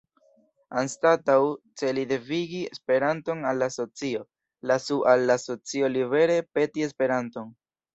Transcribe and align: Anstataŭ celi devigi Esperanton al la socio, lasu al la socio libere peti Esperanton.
Anstataŭ 0.79 1.35
celi 1.81 2.07
devigi 2.13 2.63
Esperanton 2.77 3.47
al 3.53 3.63
la 3.67 3.71
socio, 3.79 4.27
lasu 4.75 5.01
al 5.15 5.31
la 5.33 5.41
socio 5.49 5.95
libere 5.97 6.45
peti 6.57 6.93
Esperanton. 6.93 7.59